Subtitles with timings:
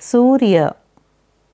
[0.00, 0.70] सूर्य